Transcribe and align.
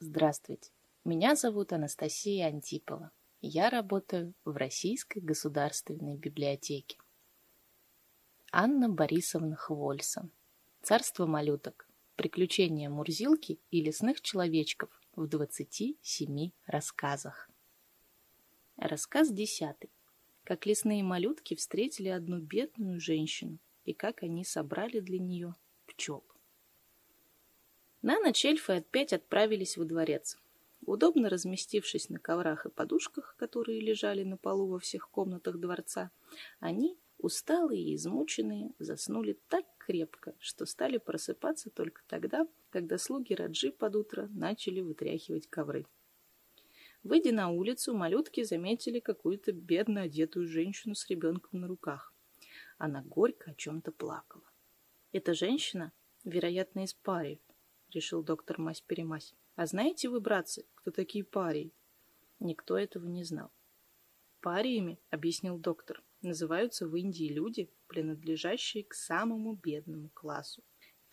Здравствуйте, 0.00 0.72
меня 1.04 1.36
зовут 1.36 1.72
Анастасия 1.72 2.48
Антипова. 2.48 3.12
Я 3.40 3.70
работаю 3.70 4.34
в 4.44 4.56
Российской 4.56 5.20
государственной 5.20 6.16
библиотеке. 6.16 6.98
Анна 8.50 8.88
Борисовна 8.88 9.54
Хвольсон. 9.54 10.32
Царство 10.82 11.26
малюток. 11.26 11.88
Приключения 12.16 12.90
Мурзилки 12.90 13.60
и 13.70 13.80
лесных 13.80 14.20
человечков 14.20 14.90
в 15.14 15.28
27 15.28 16.50
рассказах. 16.66 17.48
Рассказ 18.76 19.30
десятый. 19.30 19.90
Как 20.42 20.66
лесные 20.66 21.04
малютки 21.04 21.54
встретили 21.54 22.08
одну 22.08 22.40
бедную 22.40 22.98
женщину 22.98 23.58
и 23.84 23.92
как 23.92 24.24
они 24.24 24.44
собрали 24.44 24.98
для 24.98 25.20
нее 25.20 25.54
пчел. 25.86 26.24
На 28.04 28.20
ночь 28.20 28.44
эльфы 28.44 28.74
опять 28.74 29.14
отправились 29.14 29.78
во 29.78 29.86
дворец. 29.86 30.36
Удобно 30.84 31.30
разместившись 31.30 32.10
на 32.10 32.18
коврах 32.18 32.66
и 32.66 32.68
подушках, 32.68 33.34
которые 33.38 33.80
лежали 33.80 34.24
на 34.24 34.36
полу 34.36 34.66
во 34.66 34.78
всех 34.78 35.08
комнатах 35.08 35.56
дворца, 35.56 36.10
они, 36.60 36.98
усталые 37.16 37.82
и 37.82 37.94
измученные, 37.94 38.72
заснули 38.78 39.38
так 39.48 39.64
крепко, 39.78 40.34
что 40.38 40.66
стали 40.66 40.98
просыпаться 40.98 41.70
только 41.70 42.02
тогда, 42.06 42.46
когда 42.68 42.98
слуги 42.98 43.32
Раджи 43.32 43.72
под 43.72 43.96
утро 43.96 44.28
начали 44.34 44.82
вытряхивать 44.82 45.48
ковры. 45.48 45.86
Выйдя 47.04 47.32
на 47.32 47.48
улицу, 47.48 47.94
малютки 47.94 48.42
заметили 48.42 49.00
какую-то 49.00 49.52
бедно 49.52 50.02
одетую 50.02 50.46
женщину 50.46 50.94
с 50.94 51.08
ребенком 51.08 51.58
на 51.58 51.68
руках. 51.68 52.12
Она 52.76 53.02
горько 53.02 53.52
о 53.52 53.54
чем-то 53.54 53.92
плакала. 53.92 54.44
Эта 55.12 55.32
женщина, 55.32 55.90
вероятно, 56.24 56.84
из 56.84 56.92
пари, 56.92 57.40
решил 57.94 58.22
доктор 58.22 58.58
Мась-Перемась. 58.58 59.34
А 59.56 59.66
знаете 59.66 60.08
вы, 60.08 60.20
братцы, 60.20 60.66
кто 60.74 60.90
такие 60.90 61.24
парии? 61.24 61.72
Никто 62.40 62.76
этого 62.76 63.06
не 63.06 63.24
знал. 63.24 63.50
Париями, 64.40 64.98
объяснил 65.10 65.58
доктор, 65.58 66.02
называются 66.20 66.86
в 66.86 66.94
Индии 66.96 67.32
люди, 67.32 67.70
принадлежащие 67.86 68.84
к 68.84 68.94
самому 68.94 69.54
бедному 69.54 70.10
классу, 70.10 70.62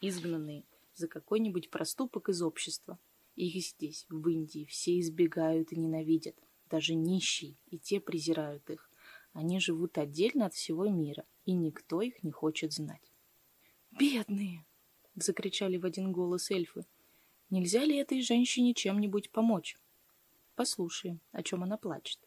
изгнанные 0.00 0.64
за 0.94 1.08
какой-нибудь 1.08 1.70
проступок 1.70 2.28
из 2.28 2.42
общества. 2.42 2.98
Их 3.34 3.54
здесь, 3.62 4.06
в 4.08 4.28
Индии, 4.28 4.64
все 4.64 4.98
избегают 4.98 5.72
и 5.72 5.76
ненавидят, 5.76 6.36
даже 6.68 6.94
нищие, 6.94 7.56
и 7.66 7.78
те 7.78 8.00
презирают 8.00 8.68
их. 8.70 8.90
Они 9.32 9.60
живут 9.60 9.98
отдельно 9.98 10.46
от 10.46 10.54
всего 10.54 10.88
мира, 10.88 11.24
и 11.44 11.52
никто 11.52 12.02
их 12.02 12.22
не 12.22 12.30
хочет 12.30 12.72
знать. 12.72 13.12
«Бедные!»— 13.98 14.66
закричали 15.14 15.76
в 15.76 15.84
один 15.84 16.12
голос 16.12 16.50
эльфы. 16.50 16.84
«Нельзя 17.50 17.84
ли 17.84 17.96
этой 17.96 18.22
женщине 18.22 18.74
чем-нибудь 18.74 19.30
помочь?» 19.30 19.76
Послушаем, 20.54 21.20
о 21.32 21.42
чем 21.42 21.62
она 21.62 21.76
плачет. 21.76 22.18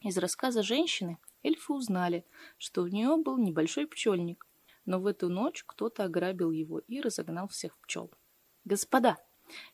Из 0.00 0.16
рассказа 0.16 0.62
женщины 0.62 1.18
эльфы 1.42 1.72
узнали, 1.72 2.24
что 2.56 2.82
у 2.82 2.86
нее 2.86 3.16
был 3.16 3.38
небольшой 3.38 3.86
пчельник, 3.86 4.46
но 4.84 5.00
в 5.00 5.06
эту 5.06 5.28
ночь 5.28 5.64
кто-то 5.64 6.04
ограбил 6.04 6.50
его 6.50 6.78
и 6.78 7.00
разогнал 7.00 7.48
всех 7.48 7.76
пчел. 7.78 8.10
«Господа, 8.64 9.16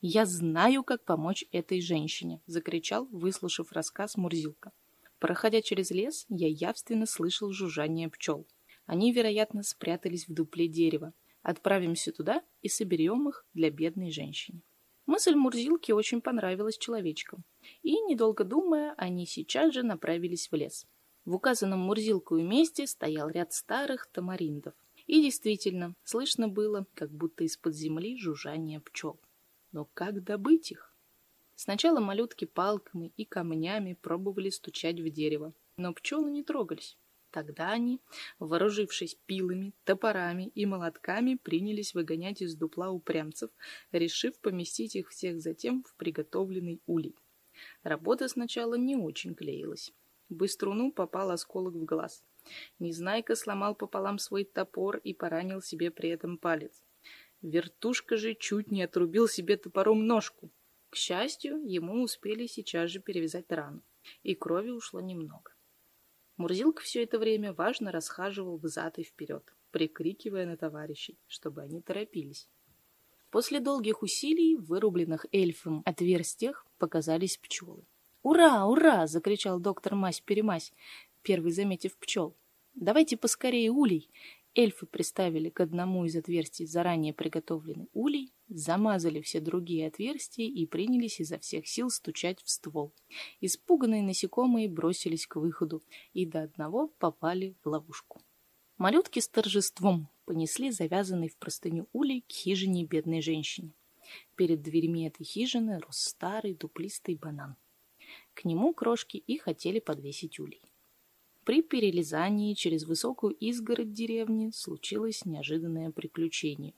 я 0.00 0.24
знаю, 0.24 0.82
как 0.82 1.04
помочь 1.04 1.44
этой 1.52 1.80
женщине!»— 1.80 2.40
закричал, 2.46 3.06
выслушав 3.06 3.72
рассказ 3.72 4.16
Мурзилка. 4.16 4.72
Проходя 5.18 5.62
через 5.62 5.90
лес, 5.90 6.26
я 6.28 6.48
явственно 6.48 7.06
слышал 7.06 7.52
жужжание 7.52 8.08
пчел. 8.08 8.46
Они, 8.86 9.12
вероятно, 9.12 9.62
спрятались 9.62 10.28
в 10.28 10.34
дупле 10.34 10.68
дерева. 10.68 11.12
Отправимся 11.44 12.10
туда 12.10 12.42
и 12.62 12.68
соберем 12.68 13.28
их 13.28 13.44
для 13.52 13.70
бедной 13.70 14.10
женщины. 14.10 14.62
Мысль 15.04 15.34
Мурзилки 15.34 15.92
очень 15.92 16.22
понравилась 16.22 16.78
человечкам, 16.78 17.44
и, 17.82 18.00
недолго 18.00 18.44
думая, 18.44 18.94
они 18.96 19.26
сейчас 19.26 19.74
же 19.74 19.82
направились 19.82 20.50
в 20.50 20.54
лес. 20.56 20.86
В 21.26 21.34
указанном 21.34 21.80
Мурзилкою 21.80 22.42
месте 22.46 22.86
стоял 22.86 23.28
ряд 23.28 23.52
старых 23.52 24.06
тамариндов. 24.06 24.72
И 25.06 25.20
действительно, 25.20 25.94
слышно 26.02 26.48
было, 26.48 26.86
как 26.94 27.10
будто 27.10 27.44
из-под 27.44 27.74
земли 27.74 28.18
жужжание 28.18 28.80
пчел. 28.80 29.20
Но 29.70 29.84
как 29.92 30.24
добыть 30.24 30.70
их? 30.70 30.94
Сначала 31.56 32.00
малютки 32.00 32.46
палками 32.46 33.12
и 33.18 33.26
камнями 33.26 33.98
пробовали 34.00 34.48
стучать 34.48 34.98
в 34.98 35.10
дерево, 35.10 35.52
но 35.76 35.92
пчелы 35.92 36.30
не 36.30 36.42
трогались. 36.42 36.96
Тогда 37.34 37.72
они, 37.72 38.00
вооружившись 38.38 39.16
пилами, 39.26 39.72
топорами 39.82 40.52
и 40.54 40.66
молотками, 40.66 41.34
принялись 41.34 41.92
выгонять 41.92 42.40
из 42.40 42.54
дупла 42.54 42.90
упрямцев, 42.90 43.50
решив 43.90 44.38
поместить 44.38 44.94
их 44.94 45.08
всех 45.10 45.40
затем 45.40 45.82
в 45.82 45.96
приготовленный 45.96 46.80
улей. 46.86 47.16
Работа 47.82 48.28
сначала 48.28 48.74
не 48.74 48.94
очень 48.94 49.34
клеилась. 49.34 49.92
Быструну 50.28 50.92
попал 50.92 51.32
осколок 51.32 51.74
в 51.74 51.84
глаз. 51.84 52.22
Незнайка 52.78 53.34
сломал 53.34 53.74
пополам 53.74 54.20
свой 54.20 54.44
топор 54.44 54.98
и 54.98 55.12
поранил 55.12 55.60
себе 55.60 55.90
при 55.90 56.10
этом 56.10 56.38
палец. 56.38 56.84
Вертушка 57.42 58.16
же 58.16 58.36
чуть 58.36 58.70
не 58.70 58.84
отрубил 58.84 59.26
себе 59.26 59.56
топором 59.56 60.06
ножку. 60.06 60.52
К 60.88 60.94
счастью, 60.94 61.64
ему 61.66 62.00
успели 62.00 62.46
сейчас 62.46 62.92
же 62.92 63.00
перевязать 63.00 63.50
рану, 63.50 63.82
и 64.22 64.36
крови 64.36 64.70
ушло 64.70 65.00
немного. 65.00 65.53
Мурзилка 66.36 66.82
все 66.82 67.04
это 67.04 67.18
время 67.18 67.52
важно 67.52 67.92
расхаживал 67.92 68.56
взад 68.56 68.98
и 68.98 69.04
вперед, 69.04 69.54
прикрикивая 69.70 70.46
на 70.46 70.56
товарищей, 70.56 71.18
чтобы 71.28 71.62
они 71.62 71.80
торопились. 71.80 72.48
После 73.30 73.60
долгих 73.60 74.02
усилий, 74.02 74.56
вырубленных 74.56 75.26
эльфом 75.32 75.82
отверстиях, 75.84 76.66
показались 76.78 77.36
пчелы. 77.36 77.84
«Ура, 78.22 78.66
ура!»— 78.66 79.06
закричал 79.08 79.60
доктор 79.60 79.94
Мась-Перемась, 79.94 80.72
первый 81.22 81.52
заметив 81.52 81.96
пчел. 81.98 82.36
«Давайте 82.74 83.16
поскорее 83.16 83.70
улей!» 83.70 84.10
Эльфы 84.56 84.86
приставили 84.86 85.50
к 85.50 85.60
одному 85.60 86.04
из 86.04 86.14
отверстий 86.14 86.66
заранее 86.66 87.12
приготовленный 87.12 87.88
улей, 87.92 88.32
замазали 88.54 89.20
все 89.20 89.40
другие 89.40 89.88
отверстия 89.88 90.46
и 90.46 90.66
принялись 90.66 91.20
изо 91.20 91.38
всех 91.38 91.66
сил 91.66 91.90
стучать 91.90 92.40
в 92.42 92.50
ствол. 92.50 92.94
Испуганные 93.40 94.02
насекомые 94.02 94.68
бросились 94.68 95.26
к 95.26 95.36
выходу 95.36 95.82
и 96.12 96.24
до 96.24 96.42
одного 96.42 96.88
попали 96.88 97.56
в 97.62 97.68
ловушку. 97.68 98.22
Малютки 98.78 99.20
с 99.20 99.28
торжеством 99.28 100.08
понесли 100.24 100.70
завязанный 100.70 101.28
в 101.28 101.36
простыню 101.36 101.88
улей 101.92 102.22
к 102.22 102.32
хижине 102.32 102.84
бедной 102.84 103.20
женщине. 103.20 103.72
Перед 104.36 104.62
дверьми 104.62 105.06
этой 105.06 105.24
хижины 105.24 105.80
рос 105.80 105.98
старый 105.98 106.54
дуплистый 106.54 107.16
банан. 107.16 107.56
К 108.34 108.44
нему 108.44 108.74
крошки 108.74 109.16
и 109.16 109.38
хотели 109.38 109.80
подвесить 109.80 110.38
улей. 110.38 110.62
При 111.44 111.62
перелезании 111.62 112.54
через 112.54 112.84
высокую 112.84 113.34
изгородь 113.34 113.92
деревни 113.92 114.50
случилось 114.50 115.24
неожиданное 115.24 115.90
приключение. 115.90 116.74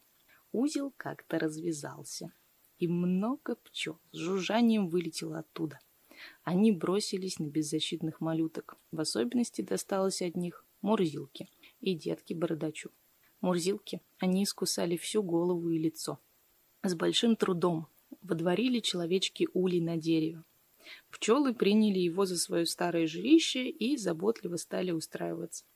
Узел 0.57 0.91
как-то 0.97 1.39
развязался, 1.39 2.33
и 2.79 2.89
много 2.89 3.57
пчел 3.57 4.01
с 4.13 4.17
жужжанием 4.17 4.89
вылетело 4.89 5.41
оттуда. 5.41 5.81
Они 6.45 6.73
бросились 6.73 7.39
на 7.39 7.45
беззащитных 7.45 8.23
малюток. 8.23 8.79
В 8.91 8.99
особенности 8.99 9.61
досталось 9.61 10.23
от 10.23 10.35
них 10.35 10.65
Мурзилке 10.81 11.51
и 11.83 11.95
детке 11.95 12.35
Бородачу. 12.35 12.91
Мурзилки 13.43 14.01
они 14.19 14.45
искусали 14.45 14.97
всю 14.97 15.23
голову 15.23 15.69
и 15.69 15.79
лицо. 15.79 16.19
С 16.83 16.95
большим 16.95 17.37
трудом 17.37 17.87
водворили 18.23 18.81
человечки 18.81 19.49
улей 19.53 19.83
на 19.83 19.99
дерево. 19.99 20.43
Пчелы 21.11 21.53
приняли 21.53 21.99
его 21.99 22.25
за 22.25 22.39
свое 22.39 22.65
старое 22.65 23.07
жилище 23.07 23.69
и 23.69 23.99
заботливо 23.99 24.57
стали 24.57 24.91
устраиваться. 24.91 25.67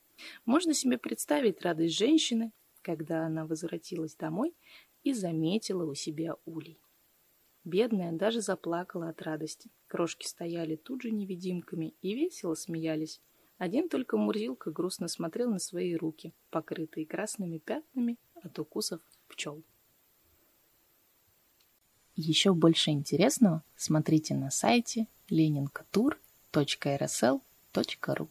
Можно 0.47 0.73
себе 0.73 0.97
представить 0.97 1.61
радость 1.61 1.99
женщины, 1.99 2.53
когда 2.91 3.25
она 3.25 3.47
возвратилась 3.47 4.17
домой 4.17 4.53
и 5.05 5.13
заметила 5.13 5.85
у 5.85 5.95
себя 5.95 6.35
улей. 6.45 6.81
Бедная 7.63 8.11
даже 8.11 8.41
заплакала 8.41 9.11
от 9.11 9.23
радости. 9.23 9.71
Крошки 9.87 10.27
стояли 10.27 10.75
тут 10.75 11.03
же 11.03 11.13
невидимками 11.13 11.95
и 12.03 12.17
весело 12.17 12.55
смеялись. 12.55 13.21
Один 13.59 13.89
только 13.89 14.17
Мурзилка 14.17 14.73
грустно 14.73 15.07
смотрел 15.07 15.53
на 15.53 15.61
свои 15.61 15.95
руки, 15.95 16.35
покрытые 16.51 17.07
красными 17.07 17.59
пятнами 17.59 18.17
от 18.43 18.59
укусов 18.59 19.01
пчел. 19.29 19.63
Еще 22.17 22.55
больше 22.55 22.91
интересного 22.91 23.63
смотрите 23.77 24.35
на 24.35 24.51
сайте 24.51 25.07
leninkatur.rsl.ru 25.31 28.29